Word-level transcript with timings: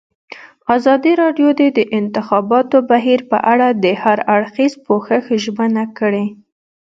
ازادي 0.75 1.13
راډیو 1.21 1.49
د 1.59 1.61
د 1.77 1.79
انتخاباتو 1.99 2.77
بهیر 2.89 3.19
په 3.31 3.37
اړه 3.51 3.67
د 3.83 3.85
هر 4.01 4.17
اړخیز 4.35 4.73
پوښښ 4.85 5.25
ژمنه 5.43 5.83
کړې. 5.99 6.25